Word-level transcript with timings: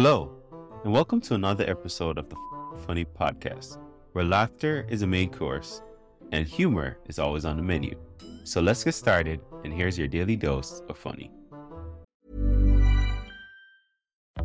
Hello, 0.00 0.30
and 0.84 0.92
welcome 0.92 1.20
to 1.22 1.34
another 1.34 1.68
episode 1.68 2.18
of 2.18 2.28
the 2.28 2.36
Funny 2.86 3.04
Podcast, 3.04 3.78
where 4.12 4.24
laughter 4.24 4.86
is 4.88 5.02
a 5.02 5.08
main 5.08 5.28
course 5.28 5.82
and 6.30 6.46
humor 6.46 6.98
is 7.08 7.18
always 7.18 7.44
on 7.44 7.56
the 7.56 7.64
menu. 7.64 7.98
So 8.44 8.60
let's 8.60 8.84
get 8.84 8.94
started, 8.94 9.40
and 9.64 9.72
here's 9.72 9.98
your 9.98 10.06
daily 10.06 10.36
dose 10.36 10.82
of 10.88 10.96
funny. 10.96 11.32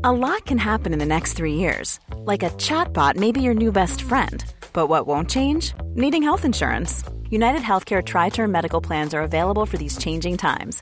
A 0.03 0.11
lot 0.11 0.43
can 0.47 0.57
happen 0.57 0.91
in 0.91 0.97
the 0.97 1.05
next 1.05 1.33
three 1.33 1.53
years. 1.53 1.99
Like 2.15 2.41
a 2.41 2.49
chatbot 2.57 3.15
may 3.15 3.31
be 3.31 3.43
your 3.43 3.53
new 3.53 3.71
best 3.71 4.01
friend. 4.01 4.43
But 4.73 4.87
what 4.87 5.05
won't 5.05 5.29
change? 5.29 5.75
Needing 5.93 6.23
health 6.23 6.45
insurance. 6.45 7.03
United 7.29 7.61
Healthcare 7.61 8.03
Tri 8.03 8.29
Term 8.29 8.51
Medical 8.51 8.81
Plans 8.81 9.13
are 9.13 9.21
available 9.21 9.67
for 9.67 9.77
these 9.77 9.99
changing 9.99 10.37
times. 10.37 10.81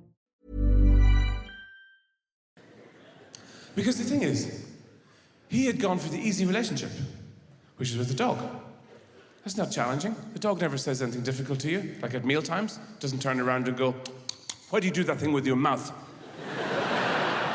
Because 3.75 3.97
the 3.97 4.03
thing 4.03 4.23
is, 4.23 4.65
he 5.47 5.65
had 5.65 5.79
gone 5.79 5.99
for 5.99 6.09
the 6.09 6.17
easy 6.17 6.45
relationship, 6.45 6.91
which 7.77 7.91
is 7.91 7.97
with 7.97 8.07
the 8.07 8.13
dog. 8.13 8.39
That's 9.43 9.57
not 9.57 9.71
challenging. 9.71 10.15
The 10.33 10.39
dog 10.39 10.61
never 10.61 10.77
says 10.77 11.01
anything 11.01 11.23
difficult 11.23 11.59
to 11.61 11.69
you, 11.69 11.95
like 12.01 12.13
at 12.13 12.23
meal 12.23 12.41
times. 12.41 12.79
Doesn't 12.99 13.21
turn 13.21 13.39
around 13.39 13.67
and 13.67 13.75
go, 13.75 13.95
Why 14.69 14.79
do 14.79 14.87
you 14.87 14.93
do 14.93 15.03
that 15.05 15.19
thing 15.19 15.33
with 15.33 15.45
your 15.45 15.55
mouth? 15.55 15.91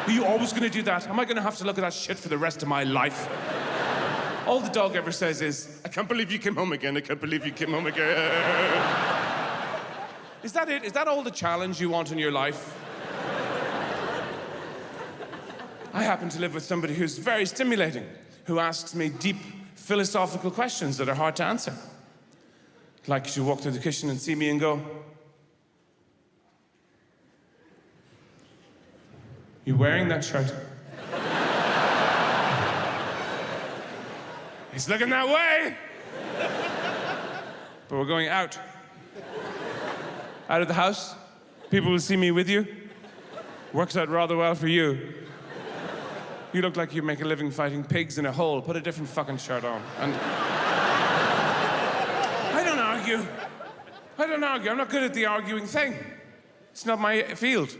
Are 0.07 0.11
you 0.13 0.25
always 0.25 0.53
going 0.53 0.63
to 0.63 0.71
do 0.71 0.83
that? 0.83 1.09
Am 1.09 1.19
I 1.19 1.25
going 1.25 1.37
to 1.37 1.43
have 1.43 1.57
to 1.59 1.65
look 1.65 1.79
at 1.79 1.81
that 1.81 1.93
shit 1.93 2.17
for 2.17 2.29
the 2.29 2.39
rest 2.39 2.63
of 2.63 2.69
my 2.69 2.85
life? 2.85 3.29
All 4.47 4.61
the 4.61 4.71
dog 4.71 4.95
ever 4.95 5.11
says 5.11 5.43
is, 5.43 5.81
I 5.85 5.89
can't 5.89 6.09
believe 6.09 6.31
you 6.31 6.39
came 6.39 6.55
home 6.55 6.73
again. 6.73 6.97
I 6.97 7.01
can't 7.01 7.21
believe 7.21 7.45
you 7.45 7.51
came 7.51 7.73
home 7.73 7.87
again. 7.87 8.17
Is 10.45 10.53
that 10.53 10.69
it? 10.69 10.85
Is 10.85 10.93
that 10.93 11.09
all 11.09 11.25
the 11.25 11.31
challenge 11.33 11.81
you 11.81 11.91
want 11.91 12.13
in 12.13 12.19
your 12.19 12.31
life? 12.31 12.77
I 15.97 16.03
happen 16.03 16.29
to 16.29 16.39
live 16.39 16.53
with 16.53 16.63
somebody 16.63 16.93
who's 16.93 17.17
very 17.17 17.47
stimulating, 17.47 18.07
who 18.45 18.59
asks 18.59 18.95
me 18.95 19.09
deep 19.09 19.39
philosophical 19.77 20.51
questions 20.51 20.99
that 20.99 21.09
are 21.09 21.15
hard 21.15 21.37
to 21.37 21.45
answer. 21.45 21.73
Like 23.07 23.27
she'll 23.27 23.45
walk 23.45 23.61
through 23.61 23.73
the 23.73 23.79
kitchen 23.79 24.11
and 24.11 24.21
see 24.21 24.35
me 24.35 24.51
and 24.51 24.61
go, 24.61 24.79
You 29.65 29.75
wearing 29.75 30.09
that 30.09 30.23
shirt? 30.23 30.53
He's 34.75 34.91
looking 34.91 35.09
that 35.09 35.27
way. 35.27 35.79
but 37.89 37.99
we're 37.99 38.05
going 38.05 38.29
out. 38.29 38.59
Out 40.51 40.61
of 40.61 40.69
the 40.69 40.75
house. 40.75 41.15
People 41.71 41.91
will 41.91 42.01
see 42.01 42.19
me 42.19 42.33
with 42.33 42.51
you. 42.51 42.67
Works 43.73 43.97
out 43.97 44.11
rather 44.11 44.37
well 44.37 44.55
for 44.55 44.69
you. 44.69 45.15
You 46.57 46.63
look 46.63 46.79
like 46.79 46.95
you 46.95 47.03
make 47.03 47.21
a 47.21 47.27
living 47.27 47.51
fighting 47.51 47.85
pigs 47.85 48.17
in 48.17 48.25
a 48.25 48.33
hole. 48.33 48.63
Put 48.63 48.77
a 48.77 48.81
different 48.81 49.11
fucking 49.11 49.37
shirt 49.37 49.63
on. 49.63 49.83
And 49.99 50.15
I 52.55 52.63
don't 52.65 52.79
argue. 52.79 53.21
I 54.17 54.27
don't 54.27 54.43
argue. 54.43 54.71
I'm 54.71 54.79
not 54.79 54.89
good 54.89 55.03
at 55.03 55.13
the 55.13 55.27
arguing 55.27 55.67
thing. 55.67 55.95
It's 56.71 56.87
not 56.87 56.99
my 56.99 57.25
field. 57.35 57.77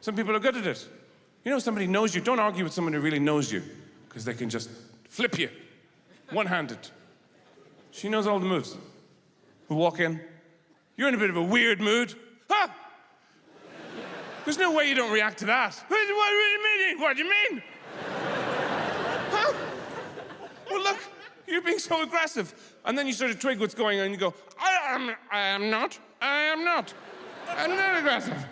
Some 0.00 0.16
people 0.16 0.34
are 0.34 0.38
good 0.38 0.56
at 0.56 0.66
it. 0.66 0.88
You 1.44 1.50
know, 1.50 1.58
somebody 1.58 1.86
knows 1.86 2.14
you. 2.14 2.22
Don't 2.22 2.38
argue 2.38 2.64
with 2.64 2.72
someone 2.72 2.94
who 2.94 3.00
really 3.00 3.18
knows 3.18 3.52
you, 3.52 3.62
because 4.08 4.24
they 4.24 4.32
can 4.32 4.48
just 4.48 4.70
flip 5.10 5.38
you, 5.38 5.50
one 6.30 6.46
handed. 6.46 6.78
She 7.90 8.08
knows 8.08 8.26
all 8.26 8.38
the 8.38 8.46
moves. 8.46 8.78
We 9.68 9.76
walk 9.76 10.00
in. 10.00 10.22
You're 10.96 11.08
in 11.08 11.14
a 11.16 11.18
bit 11.18 11.28
of 11.28 11.36
a 11.36 11.42
weird 11.42 11.82
mood. 11.82 12.14
Huh? 12.48 12.68
There's 14.46 14.56
no 14.56 14.72
way 14.72 14.88
you 14.88 14.94
don't 14.94 15.12
react 15.12 15.36
to 15.40 15.44
that. 15.44 15.74
What, 15.88 16.08
what, 16.08 16.16
what 16.16 16.30
do 16.30 16.34
you 16.34 16.62
mean? 16.64 16.98
What 16.98 17.16
do 17.16 17.22
you 17.22 17.30
mean? 17.30 17.62
Huh? 19.30 19.52
Well, 20.74 20.82
look, 20.82 20.98
you're 21.46 21.62
being 21.62 21.78
so 21.78 22.02
aggressive. 22.02 22.52
And 22.84 22.98
then 22.98 23.06
you 23.06 23.12
sort 23.12 23.30
of 23.30 23.38
twig 23.38 23.60
what's 23.60 23.74
going 23.74 24.00
on 24.00 24.06
and 24.06 24.14
you 24.14 24.18
go, 24.18 24.34
I 24.60 24.94
am, 24.94 25.14
I 25.30 25.38
am 25.38 25.70
not, 25.70 25.96
I 26.20 26.38
am 26.38 26.64
not. 26.64 26.92
I'm 27.48 27.70
not 27.70 27.98
aggressive. 27.98 28.44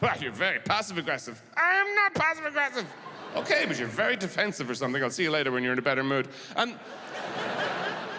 Well, 0.00 0.16
you're 0.18 0.32
very 0.32 0.58
passive 0.60 0.96
aggressive. 0.96 1.42
I 1.58 1.74
am 1.74 1.94
not 1.94 2.14
passive 2.14 2.46
aggressive. 2.46 2.86
Okay, 3.36 3.64
but 3.68 3.78
you're 3.78 3.88
very 3.88 4.16
defensive 4.16 4.70
or 4.70 4.74
something. 4.74 5.02
I'll 5.02 5.10
see 5.10 5.24
you 5.24 5.30
later 5.30 5.52
when 5.52 5.62
you're 5.62 5.74
in 5.74 5.78
a 5.78 5.82
better 5.82 6.02
mood. 6.02 6.28
And 6.56 6.78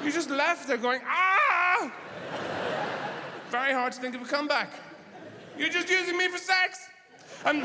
you 0.04 0.12
just 0.12 0.30
left 0.30 0.68
there 0.68 0.78
going, 0.78 1.02
ah! 1.08 1.92
Very 3.50 3.74
hard 3.74 3.92
to 3.94 4.00
think 4.00 4.14
of 4.14 4.22
a 4.22 4.26
comeback. 4.26 4.72
You're 5.58 5.70
just 5.70 5.90
using 5.90 6.16
me 6.16 6.28
for 6.28 6.38
sex. 6.38 6.88
And 7.44 7.64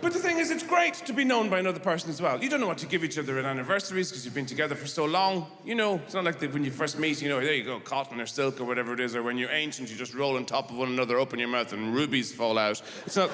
But 0.00 0.12
the 0.12 0.20
thing 0.20 0.38
is, 0.38 0.52
it's 0.52 0.62
great 0.62 0.94
to 0.94 1.12
be 1.12 1.24
known 1.24 1.50
by 1.50 1.58
another 1.58 1.80
person 1.80 2.08
as 2.08 2.22
well. 2.22 2.40
You 2.40 2.48
don't 2.48 2.60
know 2.60 2.68
what 2.68 2.78
to 2.78 2.86
give 2.86 3.02
each 3.02 3.18
other 3.18 3.36
at 3.40 3.44
anniversaries 3.44 4.10
because 4.10 4.24
you've 4.24 4.34
been 4.34 4.46
together 4.46 4.76
for 4.76 4.86
so 4.86 5.04
long. 5.04 5.48
You 5.64 5.74
know, 5.74 5.96
it's 5.96 6.14
not 6.14 6.22
like 6.22 6.38
the, 6.38 6.46
when 6.46 6.62
you 6.62 6.70
first 6.70 7.00
meet, 7.00 7.20
you 7.20 7.28
know, 7.28 7.40
there 7.40 7.52
you 7.52 7.64
go, 7.64 7.80
cotton 7.80 8.20
or 8.20 8.26
silk 8.26 8.60
or 8.60 8.64
whatever 8.64 8.92
it 8.92 9.00
is, 9.00 9.16
or 9.16 9.24
when 9.24 9.36
you're 9.38 9.50
ancient, 9.50 9.90
you 9.90 9.96
just 9.96 10.14
roll 10.14 10.36
on 10.36 10.46
top 10.46 10.70
of 10.70 10.76
one 10.76 10.88
another, 10.88 11.18
open 11.18 11.40
your 11.40 11.48
mouth, 11.48 11.72
and 11.72 11.96
rubies 11.96 12.32
fall 12.32 12.58
out. 12.58 12.80
It's 13.06 13.16
not. 13.16 13.30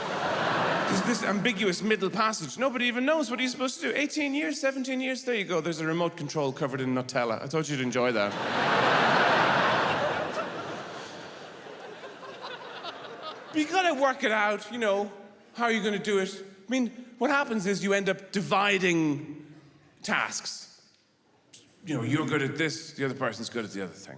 There's 0.88 1.02
this 1.02 1.22
ambiguous 1.22 1.82
middle 1.82 2.08
passage. 2.08 2.56
Nobody 2.56 2.86
even 2.86 3.04
knows 3.04 3.30
what 3.30 3.40
he's 3.40 3.50
supposed 3.50 3.80
to 3.82 3.92
do. 3.92 3.98
18 3.98 4.34
years, 4.34 4.58
17 4.58 5.00
years, 5.02 5.22
there 5.22 5.34
you 5.34 5.44
go. 5.44 5.60
There's 5.60 5.80
a 5.80 5.86
remote 5.86 6.16
control 6.16 6.50
covered 6.50 6.80
in 6.80 6.94
Nutella. 6.94 7.42
I 7.42 7.46
thought 7.46 7.68
you'd 7.68 7.80
enjoy 7.80 8.12
that. 8.12 8.32
But 13.48 13.56
you 13.58 13.66
gotta 13.66 14.00
work 14.00 14.24
it 14.24 14.32
out, 14.32 14.72
you 14.72 14.78
know. 14.78 15.10
How 15.54 15.64
are 15.64 15.72
you 15.72 15.82
gonna 15.82 15.98
do 15.98 16.18
it? 16.20 16.42
I 16.66 16.70
mean, 16.70 16.90
what 17.18 17.30
happens 17.30 17.66
is 17.66 17.84
you 17.84 17.92
end 17.92 18.08
up 18.08 18.32
dividing 18.32 19.44
tasks. 20.02 20.80
You 21.86 21.96
know, 21.96 22.02
you're 22.02 22.26
good 22.26 22.42
at 22.42 22.56
this, 22.56 22.92
the 22.92 23.04
other 23.04 23.14
person's 23.14 23.50
good 23.50 23.64
at 23.64 23.72
the 23.72 23.82
other 23.82 23.92
thing. 23.92 24.16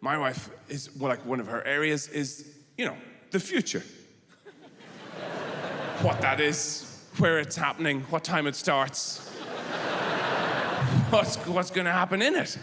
My 0.00 0.18
wife 0.18 0.50
is, 0.68 0.94
well, 0.96 1.10
like, 1.10 1.24
one 1.24 1.40
of 1.40 1.46
her 1.46 1.64
areas 1.64 2.08
is, 2.08 2.52
you 2.76 2.84
know, 2.84 2.96
the 3.30 3.38
future. 3.38 3.84
what 6.02 6.20
that 6.20 6.40
is, 6.40 7.04
where 7.18 7.38
it's 7.38 7.56
happening, 7.56 8.00
what 8.10 8.24
time 8.24 8.48
it 8.48 8.56
starts, 8.56 9.28
what's, 11.10 11.36
what's 11.46 11.70
gonna 11.70 11.92
happen 11.92 12.22
in 12.22 12.34
it. 12.34 12.58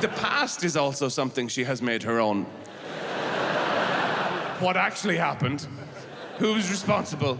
The 0.00 0.08
past 0.08 0.64
is 0.64 0.76
also 0.76 1.08
something 1.08 1.48
she 1.48 1.64
has 1.64 1.80
made 1.80 2.02
her 2.02 2.20
own. 2.20 2.44
what 4.60 4.76
actually 4.76 5.16
happened, 5.16 5.66
who's 6.38 6.70
responsible, 6.70 7.38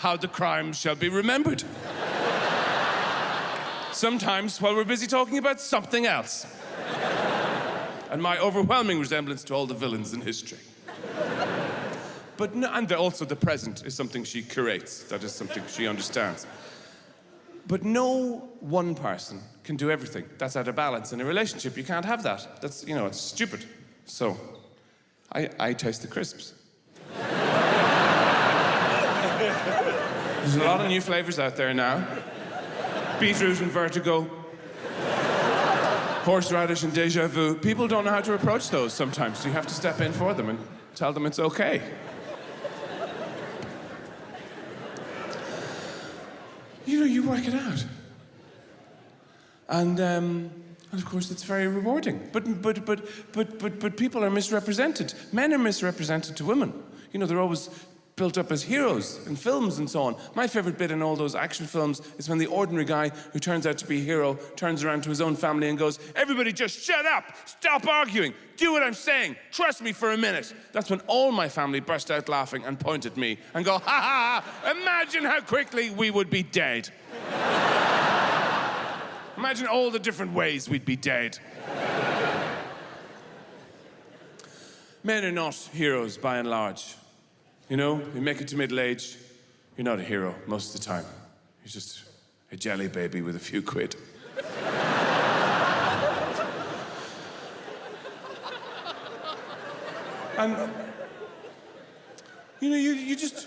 how 0.00 0.16
the 0.16 0.28
crime 0.28 0.72
shall 0.72 0.94
be 0.94 1.10
remembered. 1.10 1.62
Sometimes 3.92 4.58
while 4.58 4.74
we're 4.74 4.84
busy 4.84 5.06
talking 5.06 5.36
about 5.36 5.60
something 5.60 6.06
else. 6.06 6.46
and 8.10 8.22
my 8.22 8.38
overwhelming 8.38 8.98
resemblance 8.98 9.44
to 9.44 9.54
all 9.54 9.66
the 9.66 9.74
villains 9.74 10.14
in 10.14 10.22
history. 10.22 10.58
but 12.38 12.54
no, 12.54 12.70
and 12.72 12.90
also 12.92 13.26
the 13.26 13.36
present 13.36 13.84
is 13.84 13.94
something 13.94 14.24
she 14.24 14.42
curates. 14.42 15.02
That 15.04 15.22
is 15.22 15.32
something 15.32 15.62
she 15.68 15.86
understands. 15.86 16.46
But 17.66 17.84
no 17.84 18.48
one 18.60 18.94
person 18.94 19.42
can 19.64 19.76
do 19.76 19.90
everything. 19.90 20.24
That's 20.38 20.56
out 20.56 20.66
of 20.66 20.76
balance. 20.76 21.12
In 21.12 21.20
a 21.20 21.26
relationship, 21.26 21.76
you 21.76 21.84
can't 21.84 22.06
have 22.06 22.22
that. 22.22 22.62
That's, 22.62 22.86
you 22.86 22.94
know, 22.94 23.04
it's 23.04 23.20
stupid. 23.20 23.66
So, 24.06 24.38
I, 25.30 25.50
I 25.58 25.74
taste 25.74 26.00
the 26.00 26.08
crisps. 26.08 26.54
There's 30.40 30.56
a 30.56 30.64
lot 30.64 30.80
of 30.80 30.88
new 30.88 31.00
flavors 31.00 31.38
out 31.38 31.56
there 31.56 31.72
now 31.74 32.06
beetroot 33.20 33.60
and 33.60 33.70
vertigo, 33.70 34.22
horseradish 36.24 36.82
and 36.82 36.94
deja 36.94 37.28
vu. 37.28 37.54
People 37.54 37.86
don't 37.86 38.04
know 38.04 38.10
how 38.10 38.22
to 38.22 38.32
approach 38.32 38.70
those 38.70 38.94
sometimes, 38.94 39.38
so 39.38 39.48
you 39.48 39.52
have 39.52 39.66
to 39.66 39.74
step 39.74 40.00
in 40.00 40.10
for 40.10 40.32
them 40.32 40.48
and 40.48 40.58
tell 40.94 41.12
them 41.12 41.26
it's 41.26 41.38
okay. 41.38 41.82
You 46.86 47.00
know, 47.00 47.06
you 47.06 47.22
work 47.28 47.46
it 47.46 47.54
out. 47.54 47.84
And, 49.68 50.00
um, 50.00 50.50
and 50.90 51.00
of 51.00 51.04
course, 51.04 51.30
it's 51.30 51.44
very 51.44 51.68
rewarding. 51.68 52.30
But, 52.32 52.62
but, 52.62 52.84
but, 52.86 53.06
but, 53.32 53.58
but, 53.58 53.78
but 53.78 53.96
people 53.98 54.24
are 54.24 54.30
misrepresented. 54.30 55.12
Men 55.30 55.52
are 55.52 55.58
misrepresented 55.58 56.36
to 56.38 56.44
women. 56.44 56.72
You 57.12 57.20
know, 57.20 57.26
they're 57.26 57.40
always 57.40 57.68
built 58.20 58.36
up 58.36 58.52
as 58.52 58.62
heroes 58.62 59.18
in 59.26 59.34
films 59.34 59.78
and 59.78 59.88
so 59.88 60.02
on. 60.02 60.14
My 60.34 60.46
favorite 60.46 60.76
bit 60.76 60.90
in 60.90 61.00
all 61.00 61.16
those 61.16 61.34
action 61.34 61.64
films 61.66 62.02
is 62.18 62.28
when 62.28 62.36
the 62.36 62.48
ordinary 62.48 62.84
guy 62.84 63.08
who 63.32 63.38
turns 63.38 63.66
out 63.66 63.78
to 63.78 63.86
be 63.86 63.96
a 63.96 64.04
hero 64.04 64.34
turns 64.56 64.84
around 64.84 65.04
to 65.04 65.08
his 65.08 65.22
own 65.22 65.34
family 65.34 65.70
and 65.70 65.78
goes, 65.78 65.98
Everybody 66.14 66.52
just 66.52 66.78
shut 66.78 67.06
up! 67.06 67.24
Stop 67.46 67.86
arguing! 67.86 68.34
Do 68.58 68.72
what 68.72 68.82
I'm 68.82 68.92
saying! 68.92 69.36
Trust 69.50 69.80
me 69.80 69.92
for 69.92 70.12
a 70.12 70.18
minute! 70.18 70.52
That's 70.72 70.90
when 70.90 71.00
all 71.06 71.32
my 71.32 71.48
family 71.48 71.80
burst 71.80 72.10
out 72.10 72.28
laughing 72.28 72.62
and 72.64 72.78
point 72.78 73.06
at 73.06 73.16
me 73.16 73.38
and 73.54 73.64
go, 73.64 73.78
Ha 73.78 73.80
ha! 73.80 74.44
ha 74.44 74.70
imagine 74.70 75.24
how 75.24 75.40
quickly 75.40 75.88
we 75.88 76.10
would 76.10 76.28
be 76.28 76.42
dead. 76.42 76.90
Imagine 79.38 79.66
all 79.66 79.90
the 79.90 79.98
different 79.98 80.34
ways 80.34 80.68
we'd 80.68 80.84
be 80.84 80.96
dead. 80.96 81.38
Men 85.02 85.24
are 85.24 85.32
not 85.32 85.54
heroes 85.72 86.18
by 86.18 86.36
and 86.36 86.50
large. 86.50 86.96
You 87.70 87.76
know, 87.76 88.02
you 88.16 88.20
make 88.20 88.40
it 88.40 88.48
to 88.48 88.56
middle 88.56 88.80
age, 88.80 89.16
you're 89.76 89.84
not 89.84 90.00
a 90.00 90.02
hero 90.02 90.34
most 90.48 90.74
of 90.74 90.80
the 90.80 90.86
time. 90.86 91.04
You're 91.62 91.70
just 91.70 92.02
a 92.50 92.56
jelly 92.56 92.88
baby 92.88 93.22
with 93.22 93.36
a 93.36 93.38
few 93.38 93.62
quid. 93.62 93.94
and, 100.36 100.72
you 102.58 102.70
know, 102.70 102.76
you, 102.76 102.94
you 102.94 103.14
just. 103.14 103.46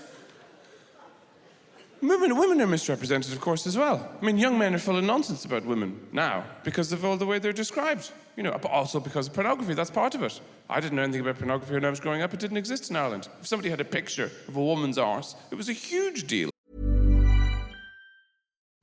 Women, 2.03 2.37
women 2.37 2.59
are 2.59 2.67
misrepresented, 2.67 3.31
of 3.31 3.39
course, 3.39 3.65
as 3.65 3.77
well. 3.77 4.11
I 4.21 4.25
mean, 4.25 4.37
young 4.37 4.59
men 4.59 4.75
are 4.75 4.77
full 4.77 4.97
of 4.97 5.05
nonsense 5.05 5.45
about 5.45 5.63
women 5.65 6.05
now 6.11 6.43
because 6.65 6.91
of 6.91 7.05
all 7.05 7.15
the 7.15 7.25
way 7.25 7.39
they're 7.39 7.53
described. 7.53 8.11
You 8.35 8.43
know, 8.43 8.51
but 8.61 8.71
also 8.71 8.99
because 8.99 9.27
of 9.27 9.33
pornography. 9.33 9.73
That's 9.73 9.89
part 9.89 10.13
of 10.13 10.21
it. 10.21 10.41
I 10.69 10.81
didn't 10.81 10.97
know 10.97 11.03
anything 11.03 11.21
about 11.21 11.37
pornography 11.37 11.75
when 11.75 11.85
I 11.85 11.89
was 11.89 12.01
growing 12.01 12.21
up. 12.21 12.33
It 12.33 12.41
didn't 12.41 12.57
exist 12.57 12.89
in 12.89 12.97
Ireland. 12.97 13.29
If 13.39 13.47
somebody 13.47 13.69
had 13.69 13.79
a 13.79 13.85
picture 13.85 14.29
of 14.49 14.57
a 14.57 14.61
woman's 14.61 14.97
arse, 14.97 15.35
it 15.49 15.55
was 15.55 15.69
a 15.69 15.73
huge 15.73 16.27
deal. 16.27 16.52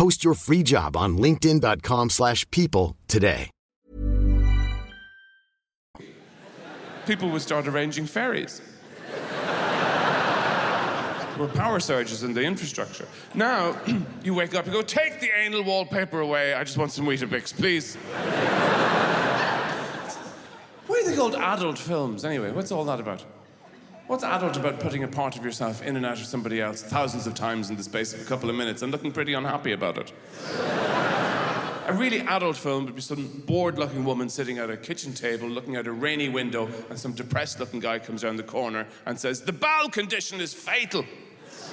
Post 0.00 0.24
your 0.24 0.32
free 0.32 0.62
job 0.62 0.96
on 0.96 1.18
linkedin.com/people 1.18 2.08
slash 2.08 2.50
people 2.50 2.96
today. 3.06 3.50
People 7.04 7.28
would 7.28 7.42
start 7.42 7.66
arranging 7.66 8.06
ferries. 8.06 8.62
We're 11.38 11.48
power 11.48 11.80
surges 11.80 12.22
in 12.22 12.32
the 12.32 12.42
infrastructure. 12.42 13.06
Now, 13.34 13.76
you 14.24 14.32
wake 14.32 14.54
up, 14.54 14.64
you 14.64 14.72
go, 14.72 14.80
take 14.80 15.20
the 15.20 15.28
anal 15.36 15.64
wallpaper 15.64 16.20
away. 16.20 16.54
I 16.54 16.64
just 16.64 16.78
want 16.78 16.92
some 16.92 17.04
Weetabix, 17.04 17.54
please. 17.54 17.96
Why 20.86 20.96
are 20.98 21.04
they 21.10 21.14
called 21.14 21.34
adult 21.34 21.76
films 21.78 22.24
anyway? 22.24 22.52
What's 22.52 22.72
all 22.72 22.86
that 22.86 23.00
about? 23.00 23.22
What's 24.10 24.24
adult 24.24 24.56
about 24.56 24.80
putting 24.80 25.04
a 25.04 25.08
part 25.08 25.36
of 25.36 25.44
yourself 25.44 25.82
in 25.82 25.94
and 25.94 26.04
out 26.04 26.18
of 26.18 26.26
somebody 26.26 26.60
else 26.60 26.82
thousands 26.82 27.28
of 27.28 27.34
times 27.34 27.70
in 27.70 27.76
the 27.76 27.84
space 27.84 28.12
of 28.12 28.20
a 28.20 28.24
couple 28.24 28.50
of 28.50 28.56
minutes 28.56 28.82
and 28.82 28.90
looking 28.90 29.12
pretty 29.12 29.34
unhappy 29.34 29.70
about 29.70 29.98
it? 29.98 30.12
a 31.86 31.92
really 31.92 32.18
adult 32.22 32.56
film 32.56 32.86
would 32.86 32.96
be 32.96 33.02
some 33.02 33.44
bored 33.46 33.78
looking 33.78 34.04
woman 34.04 34.28
sitting 34.28 34.58
at 34.58 34.68
a 34.68 34.76
kitchen 34.76 35.14
table 35.14 35.48
looking 35.48 35.76
out 35.76 35.86
a 35.86 35.92
rainy 35.92 36.28
window, 36.28 36.68
and 36.88 36.98
some 36.98 37.12
depressed 37.12 37.60
looking 37.60 37.78
guy 37.78 38.00
comes 38.00 38.24
around 38.24 38.34
the 38.34 38.42
corner 38.42 38.84
and 39.06 39.16
says, 39.16 39.42
The 39.42 39.52
bowel 39.52 39.88
condition 39.88 40.40
is 40.40 40.52
fatal. 40.52 41.04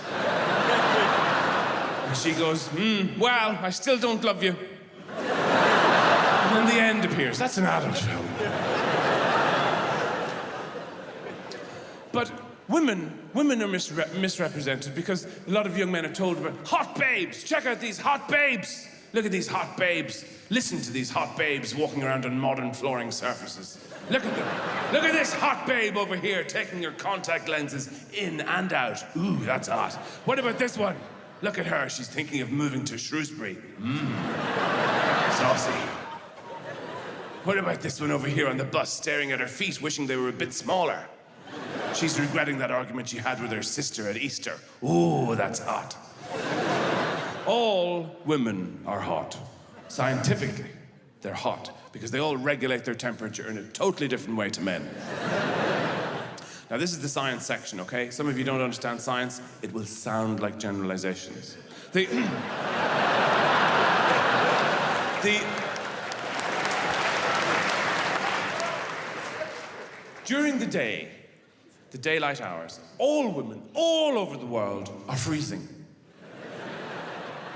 and 0.12 2.16
she 2.16 2.34
goes, 2.34 2.68
Hmm, 2.68 3.20
well, 3.20 3.58
I 3.64 3.72
still 3.72 3.98
don't 3.98 4.24
love 4.24 4.44
you. 4.44 4.56
and 5.18 6.56
then 6.56 6.68
the 6.68 6.80
end 6.80 7.04
appears. 7.04 7.40
That's 7.40 7.58
an 7.58 7.66
adult 7.66 7.98
film. 7.98 8.28
But 12.12 12.32
women, 12.68 13.18
women 13.34 13.62
are 13.62 13.68
misre- 13.68 14.14
misrepresented 14.20 14.96
because 14.96 15.28
a 15.48 15.52
lot 15.52 15.66
of 15.66 15.78
young 15.78 15.92
men 15.92 16.06
are 16.06 16.14
told 16.14 16.38
about 16.38 16.68
hot 16.68 16.98
babes. 16.98 17.44
Check 17.44 17.66
out 17.66 17.80
these 17.80 17.98
hot 17.98 18.28
babes. 18.30 18.88
Look 19.14 19.26
at 19.26 19.32
these 19.32 19.48
hot 19.48 19.78
babes. 19.78 20.26
Listen 20.50 20.80
to 20.82 20.92
these 20.92 21.10
hot 21.10 21.38
babes 21.38 21.74
walking 21.76 22.04
around 22.04 22.26
on 22.26 22.38
modern 22.38 22.74
flooring 22.74 23.12
surfaces. 23.12 23.84
Look 24.10 24.26
at 24.26 24.36
them. 24.36 24.94
Look 24.94 25.04
at 25.04 25.14
this 25.14 25.34
hot 25.34 25.68
babe 25.68 25.98
over 25.98 26.16
here 26.16 26.44
taking 26.44 26.82
her 26.84 26.92
contact 26.92 27.50
lenses 27.50 28.06
in 28.14 28.42
and 28.42 28.72
out. 28.72 29.04
Ooh, 29.18 29.38
that's 29.38 29.68
hot. 29.68 29.94
What 30.26 30.40
about 30.40 30.58
this 30.58 30.78
one? 30.78 30.96
Look 31.42 31.60
at 31.60 31.66
her. 31.66 31.90
She's 31.90 32.08
thinking 32.08 32.42
of 32.42 32.52
moving 32.52 32.84
to 32.86 32.98
Shrewsbury. 32.98 33.58
Mmm. 33.80 35.34
Saucy. 35.34 35.72
What 37.44 37.58
about 37.58 37.82
this 37.82 38.02
one 38.02 38.12
over 38.12 38.28
here 38.28 38.48
on 38.48 38.58
the 38.58 38.66
bus 38.66 38.92
staring 38.92 39.32
at 39.32 39.40
her 39.40 39.48
feet, 39.48 39.82
wishing 39.82 40.08
they 40.08 40.16
were 40.16 40.30
a 40.30 40.34
bit 40.34 40.54
smaller? 40.54 41.06
She's 41.98 42.20
regretting 42.20 42.60
that 42.60 42.70
argument 42.70 43.10
she 43.10 43.18
had 43.18 43.42
with 43.42 43.52
her 43.52 43.64
sister 43.64 44.08
at 44.08 44.18
Easter. 44.18 44.60
Ooh, 44.84 45.34
that's 45.34 45.58
hot. 45.58 45.98
All 47.48 48.16
women 48.24 48.80
are 48.86 49.00
hot. 49.00 49.36
Scientifically, 49.88 50.70
they're 51.22 51.34
hot 51.34 51.76
because 51.92 52.12
they 52.12 52.20
all 52.20 52.38
regulate 52.38 52.86
their 52.86 52.94
temperature 52.94 53.50
in 53.50 53.58
a 53.58 53.64
totally 53.64 54.08
different 54.08 54.38
way 54.38 54.52
to 54.52 54.62
men. 54.62 54.88
now, 56.70 56.78
this 56.78 56.92
is 56.92 57.00
the 57.00 57.10
science 57.10 57.48
section, 57.48 57.80
okay? 57.80 58.12
Some 58.12 58.28
of 58.28 58.38
you 58.38 58.44
don't 58.44 58.62
understand 58.62 59.02
science. 59.02 59.42
It 59.64 59.74
will 59.74 59.86
sound 59.86 60.40
like 60.40 60.60
generalizations. 60.60 61.58
The, 61.94 62.06
the, 65.24 65.42
during 70.26 70.60
the 70.60 70.68
day, 70.68 71.17
the 71.92 71.98
daylight 71.98 72.42
hours, 72.42 72.80
all 72.98 73.32
women 73.32 73.62
all 73.74 74.18
over 74.18 74.38
the 74.38 74.46
world 74.46 74.92
are 75.08 75.16
freezing. 75.16 75.68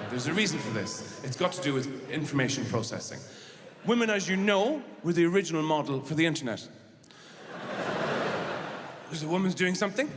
There's 0.10 0.28
a 0.28 0.34
reason 0.34 0.60
for 0.60 0.72
this. 0.72 1.22
It's 1.24 1.38
got 1.38 1.54
to 1.54 1.62
do 1.62 1.74
with 1.74 2.10
information 2.10 2.66
processing. 2.66 3.20
Women, 3.86 4.10
as 4.10 4.28
you 4.28 4.36
know, 4.36 4.84
were 5.04 5.14
the 5.14 5.26
original 5.26 5.64
model 5.64 6.02
for 6.02 6.16
the 6.16 6.26
internet. 6.26 6.68
there's 9.10 9.24
a 9.24 9.28
woman's 9.28 9.56
doing 9.56 9.74
something, 9.74 10.12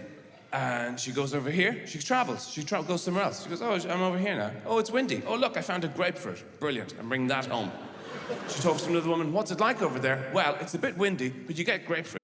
and 0.52 0.98
she 0.98 1.12
goes 1.12 1.32
over 1.32 1.48
here. 1.48 1.86
She 1.86 2.00
travels. 2.00 2.50
She 2.50 2.64
tra- 2.64 2.82
goes 2.82 3.04
somewhere 3.04 3.22
else. 3.22 3.44
She 3.44 3.48
goes, 3.48 3.62
oh, 3.62 3.72
I'm 3.88 4.02
over 4.02 4.18
here 4.18 4.36
now. 4.36 4.50
Oh, 4.66 4.78
it's 4.78 4.90
windy. 4.90 5.22
Oh, 5.28 5.36
look, 5.36 5.56
I 5.56 5.62
found 5.62 5.84
a 5.84 5.88
grapefruit. 5.88 6.42
Brilliant. 6.58 6.94
I'm 6.98 7.08
bringing 7.08 7.28
that 7.28 7.46
home. 7.46 7.70
She 8.48 8.60
talks 8.62 8.82
to 8.82 8.90
another 8.90 9.08
woman. 9.08 9.32
What's 9.32 9.52
it 9.52 9.60
like 9.60 9.80
over 9.80 10.00
there? 10.00 10.28
Well, 10.34 10.56
it's 10.60 10.74
a 10.74 10.78
bit 10.78 10.96
windy, 10.96 11.28
but 11.28 11.56
you 11.56 11.64
get 11.64 11.86
grapefruit. 11.86 12.23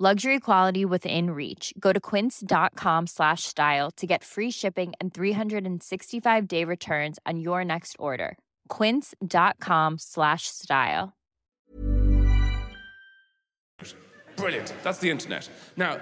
Luxury 0.00 0.38
quality 0.38 0.84
within 0.84 1.30
reach. 1.30 1.74
Go 1.80 1.92
to 1.92 1.98
quince.com 1.98 3.06
slash 3.08 3.42
style 3.42 3.90
to 3.96 4.06
get 4.06 4.22
free 4.22 4.50
shipping 4.50 4.92
and 5.00 5.12
365 5.12 6.46
day 6.46 6.62
returns 6.62 7.18
on 7.26 7.40
your 7.40 7.64
next 7.64 7.96
order. 7.98 8.38
Quince.com 8.68 9.98
slash 9.98 10.46
style. 10.46 11.14
Brilliant. 14.36 14.72
That's 14.84 15.00
the 15.00 15.10
internet. 15.10 15.50
Now, 15.76 16.00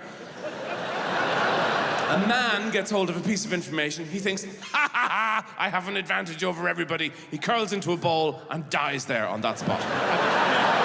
a 2.11 2.19
man 2.29 2.71
gets 2.71 2.91
hold 2.91 3.09
of 3.09 3.17
a 3.17 3.27
piece 3.27 3.47
of 3.47 3.55
information. 3.55 4.05
He 4.05 4.19
thinks, 4.19 4.45
ha 4.61 4.91
ha 4.93 5.09
ha, 5.11 5.55
I 5.59 5.71
have 5.71 5.89
an 5.89 5.97
advantage 5.97 6.45
over 6.45 6.69
everybody. 6.69 7.13
He 7.31 7.39
curls 7.39 7.73
into 7.73 7.93
a 7.93 7.97
ball 7.97 8.43
and 8.51 8.69
dies 8.69 9.07
there 9.07 9.27
on 9.27 9.41
that 9.41 9.59
spot. 9.59 10.76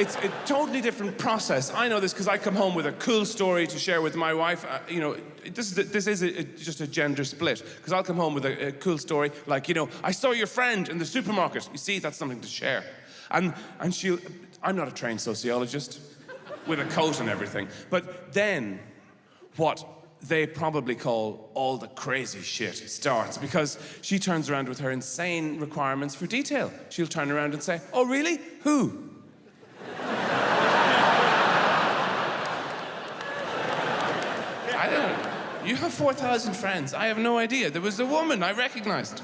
It's 0.00 0.16
a 0.16 0.32
totally 0.46 0.80
different 0.80 1.18
process. 1.18 1.70
I 1.74 1.86
know 1.86 2.00
this 2.00 2.14
because 2.14 2.26
I 2.26 2.38
come 2.38 2.54
home 2.54 2.74
with 2.74 2.86
a 2.86 2.92
cool 2.92 3.26
story 3.26 3.66
to 3.66 3.78
share 3.78 4.00
with 4.00 4.16
my 4.16 4.32
wife. 4.32 4.64
Uh, 4.64 4.78
you 4.88 4.98
know, 4.98 5.14
this 5.52 5.70
is 5.70 5.78
a, 5.78 5.82
this 5.82 6.06
is 6.06 6.22
a, 6.22 6.40
a, 6.40 6.42
just 6.42 6.80
a 6.80 6.86
gender 6.86 7.22
split 7.22 7.62
because 7.76 7.92
I'll 7.92 8.02
come 8.02 8.16
home 8.16 8.32
with 8.32 8.46
a, 8.46 8.72
cool 8.80 8.96
story 8.96 9.30
like, 9.46 9.68
you 9.68 9.74
know, 9.74 9.90
I 10.02 10.12
saw 10.12 10.30
your 10.30 10.46
friend 10.46 10.88
in 10.88 10.96
the 10.96 11.04
supermarket. 11.04 11.68
You 11.70 11.76
see, 11.76 11.98
that's 11.98 12.16
something 12.16 12.40
to 12.40 12.48
share. 12.48 12.82
And 13.30 13.52
and 13.78 13.94
she'll. 13.94 14.18
I'm 14.62 14.74
not 14.74 14.88
a 14.88 14.92
trained 14.92 15.20
sociologist 15.20 16.00
with 16.66 16.80
a 16.80 16.84
coat 16.86 17.20
and 17.20 17.28
everything. 17.28 17.68
But 17.90 18.32
then, 18.32 18.80
what 19.56 19.84
they 20.22 20.46
probably 20.46 20.94
call 20.94 21.50
all 21.52 21.76
the 21.76 21.88
crazy 21.88 22.40
shit 22.40 22.76
starts 22.76 23.36
because 23.36 23.78
she 24.00 24.18
turns 24.18 24.48
around 24.48 24.68
with 24.68 24.78
her 24.78 24.90
insane 24.90 25.60
requirements 25.60 26.14
for 26.14 26.26
detail. 26.26 26.72
She'll 26.88 27.06
turn 27.06 27.30
around 27.30 27.52
and 27.52 27.62
say, 27.62 27.82
Oh, 27.92 28.06
really? 28.06 28.38
Who? 28.62 29.10
I 34.82 34.88
don't 34.88 35.02
know. 35.02 35.40
You 35.64 35.76
have 35.76 35.92
4,000 35.92 36.54
friends. 36.54 36.94
I 36.94 37.06
have 37.06 37.18
no 37.18 37.38
idea. 37.38 37.70
There 37.70 37.82
was 37.82 38.00
a 38.00 38.06
woman 38.06 38.42
I 38.42 38.52
recognized. 38.52 39.22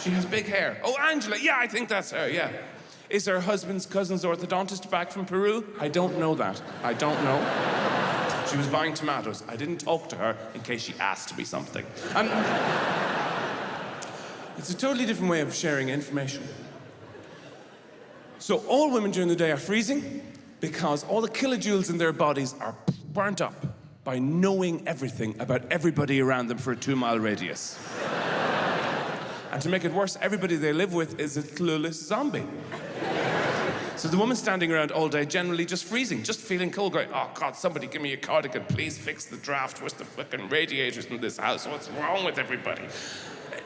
She 0.00 0.10
has 0.10 0.24
big 0.24 0.46
hair. 0.46 0.80
Oh, 0.82 0.96
Angela. 0.98 1.36
Yeah, 1.40 1.56
I 1.58 1.66
think 1.68 1.88
that's 1.88 2.10
her. 2.10 2.28
Yeah. 2.28 2.50
Is 3.08 3.26
her 3.26 3.40
husband's 3.40 3.86
cousin's 3.86 4.24
orthodontist 4.24 4.90
back 4.90 5.12
from 5.12 5.24
Peru? 5.24 5.64
I 5.78 5.88
don't 5.88 6.18
know 6.18 6.34
that. 6.34 6.60
I 6.82 6.94
don't 6.94 7.22
know. 7.22 7.38
She 8.50 8.56
was 8.56 8.66
buying 8.66 8.94
tomatoes. 8.94 9.44
I 9.48 9.56
didn't 9.56 9.78
talk 9.78 10.08
to 10.08 10.16
her 10.16 10.36
in 10.54 10.62
case 10.62 10.82
she 10.82 10.94
asked 10.98 11.36
me 11.38 11.44
something. 11.44 11.86
And 12.14 12.28
it's 14.58 14.70
a 14.70 14.76
totally 14.76 15.06
different 15.06 15.30
way 15.30 15.40
of 15.40 15.54
sharing 15.54 15.90
information. 15.90 16.42
So 18.38 18.58
all 18.66 18.90
women 18.90 19.12
during 19.12 19.28
the 19.28 19.36
day 19.36 19.52
are 19.52 19.56
freezing 19.56 20.22
because 20.60 21.04
all 21.04 21.20
the 21.20 21.28
kilojoules 21.28 21.88
in 21.88 21.98
their 21.98 22.12
bodies 22.12 22.54
are 22.60 22.74
burnt 23.12 23.40
up 23.40 23.71
by 24.04 24.18
knowing 24.18 24.82
everything 24.86 25.34
about 25.38 25.62
everybody 25.70 26.20
around 26.20 26.48
them 26.48 26.58
for 26.58 26.72
a 26.72 26.76
two 26.76 26.96
mile 26.96 27.18
radius. 27.18 27.78
and 29.52 29.62
to 29.62 29.68
make 29.68 29.84
it 29.84 29.92
worse, 29.92 30.18
everybody 30.20 30.56
they 30.56 30.72
live 30.72 30.92
with 30.92 31.20
is 31.20 31.36
a 31.36 31.42
clueless 31.42 31.94
zombie. 31.94 32.44
So 33.96 34.08
the 34.08 34.16
woman's 34.16 34.40
standing 34.40 34.72
around 34.72 34.90
all 34.90 35.08
day, 35.08 35.24
generally 35.24 35.64
just 35.64 35.84
freezing, 35.84 36.24
just 36.24 36.40
feeling 36.40 36.72
cold, 36.72 36.94
going, 36.94 37.08
oh 37.14 37.30
God, 37.34 37.54
somebody 37.54 37.86
give 37.86 38.02
me 38.02 38.12
a 38.14 38.16
cardigan, 38.16 38.64
please 38.64 38.98
fix 38.98 39.26
the 39.26 39.36
draft. 39.36 39.80
Where's 39.80 39.92
the 39.92 40.04
fucking 40.04 40.48
radiators 40.48 41.06
in 41.06 41.20
this 41.20 41.36
house? 41.36 41.68
What's 41.68 41.88
wrong 41.90 42.24
with 42.24 42.38
everybody? 42.38 42.82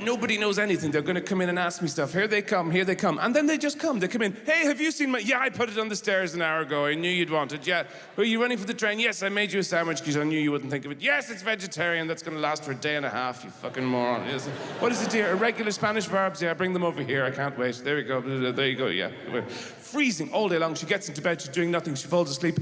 Nobody 0.00 0.37
knows 0.38 0.59
anything. 0.59 0.91
They're 0.91 1.03
going 1.03 1.17
to 1.17 1.21
come 1.21 1.41
in 1.41 1.49
and 1.49 1.59
ask 1.59 1.81
me 1.81 1.88
stuff. 1.88 2.12
Here 2.12 2.29
they 2.29 2.43
come, 2.43 2.71
here 2.71 2.85
they 2.85 2.95
come. 2.95 3.19
And 3.21 3.35
then 3.35 3.47
they 3.47 3.59
just 3.59 3.79
come. 3.79 3.99
They 3.99 4.09
come 4.09 4.23
in. 4.23 4.37
Hey, 4.45 4.65
have 4.65 4.81
you 4.81 4.91
seen 4.91 5.11
my. 5.11 5.19
Yeah, 5.19 5.41
I 5.41 5.49
put 5.49 5.71
it 5.71 5.79
on 5.79 5.88
the 5.88 5.97
stairs 5.97 6.35
an 6.35 6.43
hour 6.43 6.61
ago. 6.61 6.87
I 6.87 6.95
knew 6.95 7.11
you'd 7.11 7.31
want 7.31 7.53
it. 7.53 7.67
Yeah. 7.67 7.85
Were 8.17 8.25
you 8.25 8.41
running 8.41 8.59
for 8.59 8.67
the 8.67 8.75
train? 8.75 8.99
Yes, 8.99 9.23
I 9.23 9.29
made 9.29 9.53
you 9.53 9.61
a 9.61 9.62
sandwich 9.62 10.00
because 10.00 10.17
I 10.17 10.25
knew 10.25 10.38
you 10.38 10.53
wouldn't 10.53 10.71
think 10.71 10.85
of 10.85 10.93
it. 10.93 11.00
Yes, 11.00 11.31
it's 11.31 11.43
vegetarian. 11.43 12.07
That's 12.07 12.23
going 12.23 12.37
to 12.37 12.41
last 12.41 12.65
for 12.65 12.73
a 12.73 12.75
day 12.75 12.97
and 12.97 13.07
a 13.07 13.11
half, 13.11 13.45
you 13.45 13.50
fucking 13.50 13.85
moron. 13.85 14.26
Yes. 14.29 14.47
What 14.81 14.93
is 14.93 15.03
it, 15.03 15.11
dear? 15.11 15.31
Irregular 15.31 15.71
Spanish 15.71 16.07
verbs? 16.07 16.43
Yeah, 16.43 16.55
bring 16.55 16.73
them 16.73 16.85
over 16.85 17.03
here. 17.03 17.25
I 17.25 17.31
can't 17.31 17.59
wait. 17.59 17.76
There 17.83 17.97
we 17.97 18.03
go. 18.03 18.21
There 18.53 18.67
you 18.67 18.76
go. 18.76 18.88
Yeah. 18.88 19.11
Freezing 19.47 20.33
all 20.33 20.49
day 20.49 20.59
long. 20.59 20.75
She 20.75 20.87
gets 20.87 21.09
into 21.09 21.23
bed. 21.23 21.41
She's 21.41 21.50
doing 21.50 21.71
nothing. 21.71 21.95
She 21.95 22.09
falls 22.09 22.31
asleep. 22.31 22.59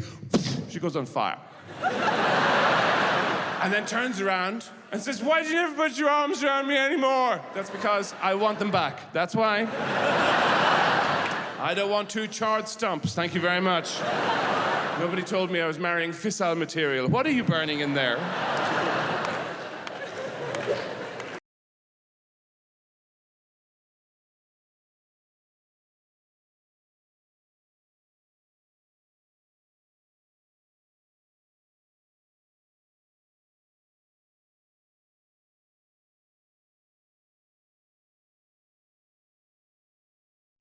She 0.69 0.79
goes 0.79 0.97
on 0.97 1.07
fire. 1.07 1.39
and 1.83 3.73
then 3.73 3.87
turns 3.87 4.21
around 4.21 4.69
and 4.95 5.03
says, 5.03 5.21
Why 5.21 5.43
did 5.43 5.51
you 5.51 5.57
never 5.57 5.75
put 5.75 5.99
your 5.99 6.09
arms 6.09 6.45
around 6.45 6.69
me 6.69 6.77
anymore? 6.77 7.41
That's 7.53 7.69
because 7.69 8.15
I 8.23 8.37
want 8.37 8.61
them 8.61 8.71
back. 8.71 9.13
That's 9.13 9.35
why. 9.35 9.67
I 11.59 11.75
don't 11.75 11.91
want 11.91 12.09
two 12.09 12.29
charred 12.29 12.69
stumps. 12.69 13.13
Thank 13.13 13.35
you 13.35 13.41
very 13.41 13.61
much. 13.61 13.99
Nobody 15.01 15.23
told 15.23 15.51
me 15.51 15.61
I 15.61 15.67
was 15.67 15.81
marrying 15.81 16.13
fissile 16.13 16.57
material. 16.57 17.09
What 17.09 17.27
are 17.27 17.33
you 17.33 17.43
burning 17.43 17.81
in 17.81 17.93
there? 17.95 18.19